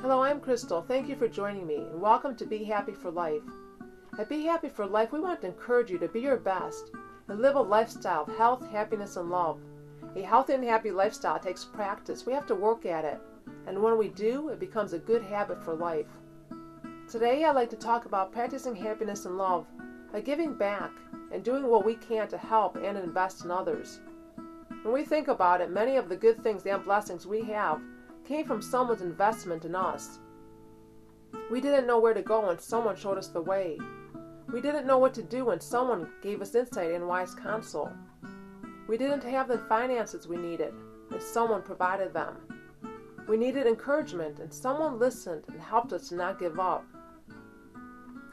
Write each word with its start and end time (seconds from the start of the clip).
Hello, 0.00 0.22
I'm 0.22 0.38
Crystal. 0.38 0.80
Thank 0.80 1.08
you 1.08 1.16
for 1.16 1.26
joining 1.26 1.66
me 1.66 1.74
and 1.74 2.00
welcome 2.00 2.36
to 2.36 2.46
Be 2.46 2.62
Happy 2.62 2.92
for 2.92 3.10
Life. 3.10 3.42
At 4.16 4.28
Be 4.28 4.44
Happy 4.44 4.68
for 4.68 4.86
Life, 4.86 5.10
we 5.10 5.18
want 5.18 5.40
to 5.40 5.48
encourage 5.48 5.90
you 5.90 5.98
to 5.98 6.06
be 6.06 6.20
your 6.20 6.36
best 6.36 6.92
and 7.26 7.40
live 7.40 7.56
a 7.56 7.60
lifestyle 7.60 8.22
of 8.22 8.36
health, 8.36 8.64
happiness, 8.70 9.16
and 9.16 9.28
love. 9.28 9.58
A 10.14 10.22
healthy 10.22 10.52
and 10.52 10.62
happy 10.62 10.92
lifestyle 10.92 11.40
takes 11.40 11.64
practice. 11.64 12.24
We 12.24 12.32
have 12.32 12.46
to 12.46 12.54
work 12.54 12.86
at 12.86 13.04
it. 13.04 13.20
And 13.66 13.82
when 13.82 13.98
we 13.98 14.08
do, 14.10 14.50
it 14.50 14.60
becomes 14.60 14.92
a 14.92 15.00
good 15.00 15.20
habit 15.20 15.60
for 15.64 15.74
life. 15.74 16.06
Today, 17.10 17.44
I'd 17.44 17.56
like 17.56 17.70
to 17.70 17.76
talk 17.76 18.04
about 18.04 18.32
practicing 18.32 18.76
happiness 18.76 19.26
and 19.26 19.36
love 19.36 19.66
by 20.12 20.20
giving 20.20 20.54
back 20.54 20.92
and 21.32 21.42
doing 21.42 21.66
what 21.66 21.84
we 21.84 21.96
can 21.96 22.28
to 22.28 22.38
help 22.38 22.76
and 22.76 22.96
invest 22.96 23.44
in 23.44 23.50
others. 23.50 23.98
When 24.84 24.94
we 24.94 25.04
think 25.04 25.26
about 25.26 25.60
it, 25.60 25.72
many 25.72 25.96
of 25.96 26.08
the 26.08 26.16
good 26.16 26.40
things 26.44 26.64
and 26.66 26.84
blessings 26.84 27.26
we 27.26 27.42
have 27.46 27.80
came 28.28 28.44
from 28.44 28.60
someone's 28.60 29.00
investment 29.00 29.64
in 29.64 29.74
us. 29.74 30.18
We 31.50 31.62
didn't 31.62 31.86
know 31.86 31.98
where 31.98 32.12
to 32.12 32.20
go 32.20 32.50
and 32.50 32.60
someone 32.60 32.94
showed 32.94 33.16
us 33.16 33.28
the 33.28 33.40
way. 33.40 33.78
We 34.52 34.60
didn't 34.60 34.86
know 34.86 34.98
what 34.98 35.14
to 35.14 35.22
do 35.22 35.48
and 35.48 35.62
someone 35.62 36.10
gave 36.22 36.42
us 36.42 36.54
insight 36.54 36.92
and 36.92 37.08
wise 37.08 37.34
counsel. 37.34 37.90
We 38.86 38.98
didn't 38.98 39.24
have 39.24 39.48
the 39.48 39.56
finances 39.66 40.28
we 40.28 40.36
needed 40.36 40.74
and 41.10 41.22
someone 41.22 41.62
provided 41.62 42.12
them. 42.12 42.36
We 43.26 43.38
needed 43.38 43.66
encouragement 43.66 44.40
and 44.40 44.52
someone 44.52 44.98
listened 44.98 45.44
and 45.48 45.58
helped 45.58 45.94
us 45.94 46.10
to 46.10 46.14
not 46.14 46.38
give 46.38 46.60
up. 46.60 46.84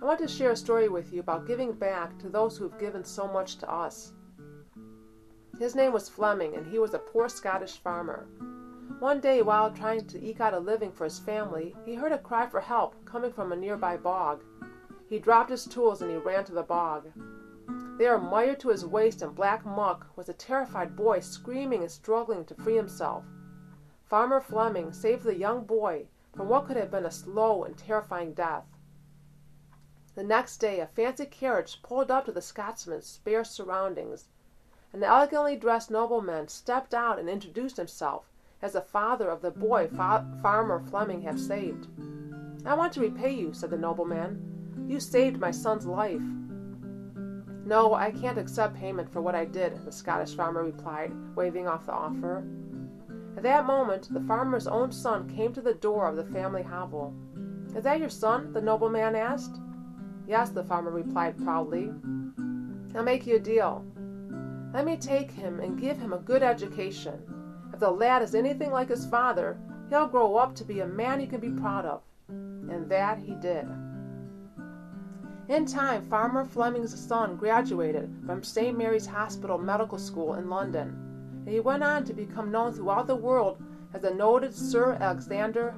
I 0.00 0.04
want 0.06 0.20
to 0.20 0.28
share 0.28 0.52
a 0.52 0.56
story 0.56 0.88
with 0.88 1.12
you 1.12 1.20
about 1.20 1.46
giving 1.46 1.72
back 1.72 2.18
to 2.20 2.30
those 2.30 2.56
who 2.56 2.66
have 2.68 2.80
given 2.80 3.04
so 3.04 3.28
much 3.28 3.56
to 3.58 3.70
us. 3.70 4.12
His 5.58 5.76
name 5.76 5.92
was 5.92 6.08
Fleming, 6.08 6.56
and 6.56 6.66
he 6.66 6.80
was 6.80 6.92
a 6.92 6.98
poor 6.98 7.28
Scottish 7.28 7.78
farmer. 7.78 8.26
One 8.98 9.20
day, 9.20 9.42
while 9.42 9.70
trying 9.70 10.06
to 10.06 10.24
eke 10.24 10.40
out 10.40 10.54
a 10.54 10.58
living 10.58 10.92
for 10.92 11.04
his 11.04 11.18
family, 11.18 11.76
he 11.84 11.94
heard 11.94 12.12
a 12.12 12.18
cry 12.18 12.46
for 12.46 12.60
help 12.60 13.04
coming 13.04 13.32
from 13.32 13.52
a 13.52 13.56
nearby 13.56 13.96
bog. 13.96 14.42
He 15.08 15.18
dropped 15.18 15.50
his 15.50 15.66
tools 15.66 16.02
and 16.02 16.10
he 16.10 16.16
ran 16.16 16.44
to 16.46 16.52
the 16.52 16.62
bog. 16.62 17.10
There, 17.98 18.18
mired 18.18 18.58
to 18.60 18.70
his 18.70 18.86
waist 18.86 19.22
in 19.22 19.34
black 19.34 19.64
muck, 19.64 20.06
was 20.16 20.28
a 20.28 20.32
terrified 20.32 20.96
boy 20.96 21.20
screaming 21.20 21.82
and 21.82 21.90
struggling 21.90 22.44
to 22.46 22.54
free 22.54 22.74
himself. 22.74 23.24
Farmer 24.04 24.40
Fleming 24.40 24.92
saved 24.92 25.22
the 25.22 25.36
young 25.36 25.64
boy 25.64 26.08
from 26.34 26.48
what 26.48 26.66
could 26.66 26.76
have 26.76 26.90
been 26.90 27.06
a 27.06 27.10
slow 27.10 27.62
and 27.64 27.76
terrifying 27.76 28.34
death. 28.34 28.66
The 30.14 30.24
next 30.24 30.56
day, 30.56 30.80
a 30.80 30.86
fancy 30.86 31.26
carriage 31.26 31.82
pulled 31.82 32.10
up 32.10 32.24
to 32.24 32.32
the 32.32 32.42
Scotsman's 32.42 33.06
spare 33.06 33.44
surroundings. 33.44 34.28
An 34.92 35.04
elegantly 35.04 35.56
dressed 35.56 35.90
nobleman 35.90 36.48
stepped 36.48 36.94
out 36.94 37.18
and 37.18 37.28
introduced 37.28 37.76
himself 37.76 38.31
as 38.62 38.74
the 38.74 38.80
father 38.80 39.28
of 39.28 39.42
the 39.42 39.50
boy 39.50 39.88
fa- 39.88 40.26
Farmer 40.40 40.80
Fleming 40.88 41.20
had 41.20 41.38
saved. 41.38 41.88
I 42.64 42.74
want 42.74 42.92
to 42.92 43.00
repay 43.00 43.32
you, 43.32 43.52
said 43.52 43.70
the 43.70 43.76
nobleman. 43.76 44.86
You 44.88 45.00
saved 45.00 45.40
my 45.40 45.50
son's 45.50 45.84
life. 45.84 46.22
No, 47.64 47.94
I 47.94 48.12
can't 48.12 48.38
accept 48.38 48.76
payment 48.76 49.12
for 49.12 49.20
what 49.20 49.34
I 49.34 49.44
did, 49.44 49.84
the 49.84 49.92
Scottish 49.92 50.34
farmer 50.34 50.62
replied, 50.62 51.12
waving 51.34 51.66
off 51.66 51.86
the 51.86 51.92
offer. 51.92 52.44
At 53.36 53.42
that 53.42 53.66
moment, 53.66 54.12
the 54.12 54.20
farmer's 54.20 54.66
own 54.66 54.92
son 54.92 55.28
came 55.28 55.52
to 55.54 55.60
the 55.60 55.74
door 55.74 56.06
of 56.06 56.16
the 56.16 56.24
family 56.24 56.62
hovel. 56.62 57.14
Is 57.74 57.84
that 57.84 57.98
your 57.98 58.10
son? 58.10 58.52
the 58.52 58.60
nobleman 58.60 59.16
asked. 59.16 59.58
Yes, 60.26 60.50
the 60.50 60.64
farmer 60.64 60.90
replied 60.90 61.42
proudly. 61.42 61.92
I'll 62.94 63.02
make 63.02 63.26
you 63.26 63.36
a 63.36 63.40
deal. 63.40 63.84
Let 64.72 64.84
me 64.84 64.96
take 64.96 65.30
him 65.30 65.60
and 65.60 65.80
give 65.80 65.98
him 65.98 66.12
a 66.12 66.18
good 66.18 66.42
education 66.42 67.31
the 67.82 67.90
lad 67.90 68.22
is 68.22 68.36
anything 68.36 68.70
like 68.70 68.88
his 68.88 69.04
father, 69.06 69.58
he'll 69.90 70.06
grow 70.06 70.36
up 70.36 70.54
to 70.54 70.64
be 70.64 70.78
a 70.80 70.86
man 70.86 71.20
you 71.20 71.26
can 71.26 71.40
be 71.40 71.50
proud 71.50 71.84
of. 71.84 72.00
And 72.28 72.88
that 72.88 73.18
he 73.18 73.34
did. 73.34 73.66
In 75.48 75.66
time, 75.66 76.08
Farmer 76.08 76.44
Fleming's 76.44 76.96
son 76.96 77.34
graduated 77.36 78.14
from 78.24 78.44
St. 78.44 78.78
Mary's 78.78 79.06
Hospital 79.06 79.58
Medical 79.58 79.98
School 79.98 80.34
in 80.34 80.48
London, 80.48 80.96
and 81.44 81.48
he 81.48 81.58
went 81.58 81.82
on 81.82 82.04
to 82.04 82.14
become 82.14 82.52
known 82.52 82.72
throughout 82.72 83.08
the 83.08 83.16
world 83.16 83.60
as 83.92 84.02
the 84.02 84.14
noted 84.14 84.54
Sir 84.54 84.92
Alexander 85.00 85.74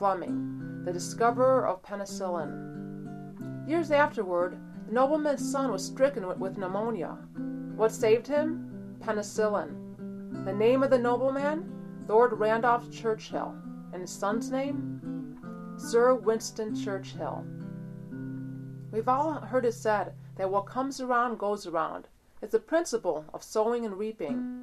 Fleming, 0.00 0.82
the 0.84 0.92
discoverer 0.92 1.64
of 1.64 1.80
penicillin. 1.80 3.68
Years 3.68 3.92
afterward, 3.92 4.58
the 4.88 4.92
nobleman's 4.92 5.48
son 5.48 5.70
was 5.70 5.86
stricken 5.86 6.26
with 6.40 6.58
pneumonia. 6.58 7.16
What 7.76 7.92
saved 7.92 8.26
him? 8.26 8.96
Penicillin. 8.98 9.85
The 10.44 10.52
name 10.52 10.82
of 10.82 10.90
the 10.90 10.98
nobleman? 10.98 11.72
Lord 12.08 12.32
Randolph 12.32 12.90
Churchill. 12.90 13.54
And 13.92 14.00
his 14.02 14.10
son's 14.10 14.50
name? 14.50 15.36
Sir 15.76 16.14
Winston 16.14 16.74
Churchill. 16.74 17.44
We've 18.90 19.08
all 19.08 19.32
heard 19.34 19.64
it 19.64 19.74
said 19.74 20.14
that 20.36 20.50
what 20.50 20.66
comes 20.66 21.00
around 21.00 21.38
goes 21.38 21.66
around. 21.66 22.08
It's 22.40 22.52
the 22.52 22.58
principle 22.58 23.24
of 23.34 23.42
sowing 23.42 23.84
and 23.84 23.98
reaping. 23.98 24.62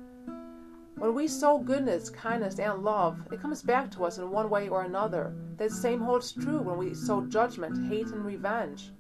When 0.95 1.13
we 1.15 1.27
sow 1.27 1.57
goodness, 1.57 2.09
kindness, 2.09 2.59
and 2.59 2.83
love, 2.83 3.27
it 3.31 3.41
comes 3.41 3.61
back 3.61 3.91
to 3.91 4.05
us 4.05 4.19
in 4.19 4.31
one 4.31 4.49
way 4.49 4.69
or 4.69 4.83
another. 4.83 5.35
The 5.57 5.69
same 5.69 5.99
holds 5.99 6.31
true 6.31 6.59
when 6.59 6.77
we 6.77 6.93
sow 6.93 7.25
judgment, 7.25 7.89
hate, 7.89 8.07
and 8.07 8.23
revenge. 8.23 8.91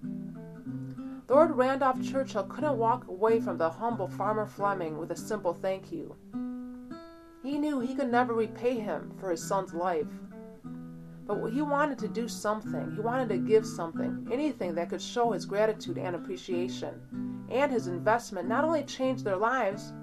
Lord 1.29 1.51
Randolph 1.51 2.03
Churchill 2.03 2.43
couldn't 2.43 2.77
walk 2.77 3.07
away 3.07 3.39
from 3.39 3.57
the 3.57 3.69
humble 3.69 4.07
farmer 4.07 4.45
Fleming 4.45 4.97
with 4.97 5.11
a 5.11 5.15
simple 5.15 5.53
thank 5.53 5.91
you. 5.91 6.15
He 7.43 7.57
knew 7.57 7.81
he 7.81 7.93
could 7.93 8.09
never 8.09 8.33
repay 8.33 8.79
him 8.79 9.11
for 9.19 9.29
his 9.29 9.45
son's 9.45 9.73
life. 9.73 10.07
But 11.27 11.49
he 11.49 11.61
wanted 11.61 11.99
to 11.99 12.07
do 12.07 12.27
something. 12.29 12.91
He 12.95 13.01
wanted 13.01 13.29
to 13.29 13.37
give 13.37 13.65
something, 13.65 14.27
anything 14.31 14.75
that 14.75 14.89
could 14.89 15.01
show 15.01 15.31
his 15.31 15.45
gratitude 15.45 15.97
and 15.97 16.15
appreciation. 16.15 17.45
And 17.49 17.71
his 17.71 17.87
investment 17.87 18.47
not 18.47 18.63
only 18.63 18.83
changed 18.83 19.25
their 19.25 19.35
lives, 19.35 19.93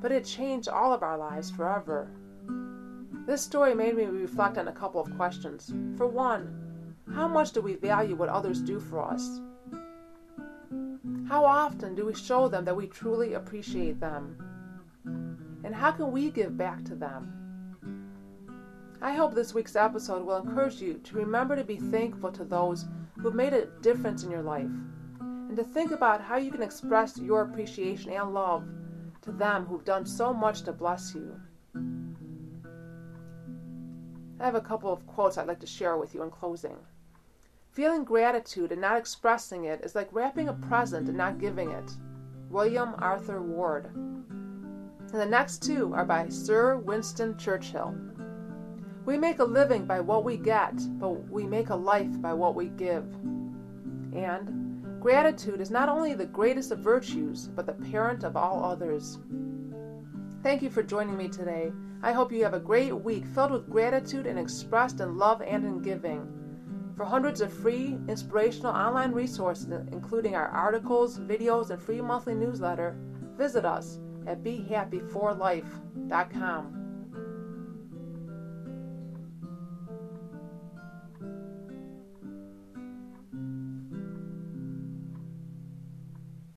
but 0.00 0.12
it 0.12 0.26
changed 0.26 0.68
all 0.68 0.92
of 0.92 1.02
our 1.02 1.16
lives 1.16 1.50
forever. 1.50 2.10
This 3.26 3.40
story 3.40 3.74
made 3.74 3.96
me 3.96 4.04
reflect 4.04 4.58
on 4.58 4.68
a 4.68 4.72
couple 4.72 5.00
of 5.00 5.16
questions. 5.16 5.72
For 5.96 6.06
one, 6.06 6.94
how 7.14 7.26
much 7.26 7.52
do 7.52 7.62
we 7.62 7.76
value 7.76 8.14
what 8.14 8.28
others 8.28 8.60
do 8.60 8.78
for 8.78 9.02
us? 9.02 9.40
How 11.28 11.46
often 11.46 11.94
do 11.94 12.04
we 12.04 12.14
show 12.14 12.48
them 12.48 12.66
that 12.66 12.76
we 12.76 12.86
truly 12.86 13.32
appreciate 13.32 13.98
them? 13.98 14.36
And 15.64 15.74
how 15.74 15.90
can 15.90 16.12
we 16.12 16.30
give 16.30 16.56
back 16.56 16.84
to 16.84 16.94
them? 16.94 17.34
I 19.00 19.12
hope 19.12 19.34
this 19.34 19.54
week's 19.54 19.76
episode 19.76 20.24
will 20.24 20.36
encourage 20.36 20.80
you 20.80 20.94
to 20.94 21.16
remember 21.16 21.56
to 21.56 21.64
be 21.64 21.76
thankful 21.76 22.30
to 22.32 22.44
those 22.44 22.86
who've 23.18 23.34
made 23.34 23.52
a 23.54 23.66
difference 23.80 24.22
in 24.22 24.30
your 24.30 24.42
life 24.42 24.70
and 25.20 25.56
to 25.56 25.64
think 25.64 25.90
about 25.90 26.20
how 26.20 26.36
you 26.36 26.50
can 26.50 26.62
express 26.62 27.18
your 27.18 27.42
appreciation 27.42 28.12
and 28.12 28.34
love 28.34 28.64
to 29.22 29.32
them 29.32 29.64
who've 29.64 29.84
done 29.84 30.04
so 30.04 30.34
much 30.34 30.62
to 30.62 30.72
bless 30.72 31.14
you. 31.14 31.40
I 34.38 34.44
have 34.44 34.54
a 34.54 34.60
couple 34.60 34.92
of 34.92 35.06
quotes 35.06 35.38
I'd 35.38 35.46
like 35.46 35.60
to 35.60 35.66
share 35.66 35.96
with 35.96 36.14
you 36.14 36.22
in 36.22 36.30
closing. 36.30 36.76
Feeling 37.70 38.04
gratitude 38.04 38.72
and 38.72 38.80
not 38.80 38.98
expressing 38.98 39.64
it 39.64 39.80
is 39.82 39.94
like 39.94 40.08
wrapping 40.12 40.48
a 40.48 40.52
present 40.52 41.08
and 41.08 41.16
not 41.16 41.38
giving 41.38 41.70
it. 41.70 41.90
William 42.50 42.94
Arthur 42.98 43.42
Ward 43.42 43.88
and 45.12 45.20
the 45.20 45.26
next 45.26 45.62
two 45.62 45.92
are 45.94 46.04
by 46.04 46.28
Sir 46.28 46.76
Winston 46.76 47.36
Churchill. 47.36 47.94
We 49.06 49.18
make 49.18 49.38
a 49.38 49.44
living 49.44 49.84
by 49.84 50.00
what 50.00 50.24
we 50.24 50.36
get, 50.36 50.74
but 50.98 51.28
we 51.30 51.46
make 51.46 51.68
a 51.68 51.76
life 51.76 52.20
by 52.20 52.32
what 52.32 52.54
we 52.54 52.68
give. 52.68 53.04
And 54.14 55.00
gratitude 55.00 55.60
is 55.60 55.70
not 55.70 55.88
only 55.88 56.14
the 56.14 56.24
greatest 56.24 56.70
of 56.72 56.78
virtues, 56.78 57.48
but 57.48 57.66
the 57.66 57.72
parent 57.72 58.24
of 58.24 58.36
all 58.36 58.64
others. 58.64 59.18
Thank 60.42 60.62
you 60.62 60.70
for 60.70 60.82
joining 60.82 61.16
me 61.16 61.28
today. 61.28 61.70
I 62.02 62.12
hope 62.12 62.32
you 62.32 62.42
have 62.44 62.54
a 62.54 62.60
great 62.60 62.92
week 62.92 63.26
filled 63.26 63.52
with 63.52 63.70
gratitude 63.70 64.26
and 64.26 64.38
expressed 64.38 65.00
in 65.00 65.16
love 65.16 65.42
and 65.42 65.64
in 65.64 65.80
giving. 65.80 66.26
For 66.96 67.04
hundreds 67.04 67.40
of 67.40 67.52
free, 67.52 67.98
inspirational 68.08 68.72
online 68.72 69.12
resources, 69.12 69.66
including 69.90 70.34
our 70.36 70.48
articles, 70.48 71.18
videos, 71.18 71.70
and 71.70 71.82
free 71.82 72.00
monthly 72.00 72.34
newsletter, 72.34 72.96
visit 73.36 73.64
us 73.64 73.98
at 74.26 74.42
BeHappy4Life.com. 74.42 76.83